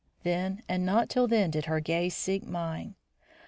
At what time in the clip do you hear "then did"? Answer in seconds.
1.27-1.65